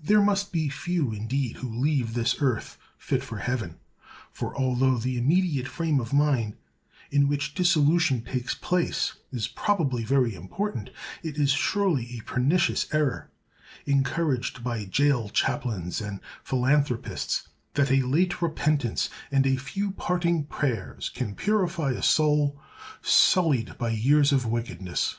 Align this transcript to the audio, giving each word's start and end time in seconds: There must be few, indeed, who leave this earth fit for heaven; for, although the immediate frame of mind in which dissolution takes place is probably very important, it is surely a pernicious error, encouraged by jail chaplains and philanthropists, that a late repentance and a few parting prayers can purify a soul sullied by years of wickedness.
There 0.00 0.20
must 0.20 0.50
be 0.50 0.68
few, 0.68 1.12
indeed, 1.12 1.58
who 1.58 1.68
leave 1.70 2.14
this 2.14 2.42
earth 2.42 2.78
fit 2.96 3.22
for 3.22 3.36
heaven; 3.38 3.78
for, 4.32 4.52
although 4.58 4.98
the 4.98 5.16
immediate 5.16 5.68
frame 5.68 6.00
of 6.00 6.12
mind 6.12 6.56
in 7.12 7.28
which 7.28 7.54
dissolution 7.54 8.24
takes 8.24 8.56
place 8.56 9.12
is 9.30 9.46
probably 9.46 10.02
very 10.04 10.34
important, 10.34 10.90
it 11.22 11.38
is 11.38 11.52
surely 11.52 12.16
a 12.18 12.24
pernicious 12.24 12.92
error, 12.92 13.30
encouraged 13.86 14.64
by 14.64 14.84
jail 14.84 15.28
chaplains 15.28 16.00
and 16.00 16.18
philanthropists, 16.42 17.46
that 17.74 17.92
a 17.92 18.02
late 18.02 18.42
repentance 18.42 19.08
and 19.30 19.46
a 19.46 19.54
few 19.54 19.92
parting 19.92 20.42
prayers 20.46 21.08
can 21.08 21.36
purify 21.36 21.92
a 21.92 22.02
soul 22.02 22.60
sullied 23.00 23.78
by 23.78 23.90
years 23.90 24.32
of 24.32 24.44
wickedness. 24.44 25.18